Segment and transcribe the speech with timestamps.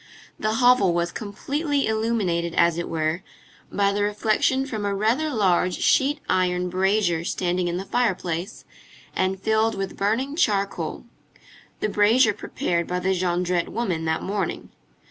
[0.39, 3.21] The hovel was completely illuminated, as it were,
[3.71, 8.65] by the reflection from a rather large sheet iron brazier standing in the fireplace,
[9.15, 11.05] and filled with burning charcoal,
[11.81, 14.69] the brazier prepared by the Jondrette woman that morning.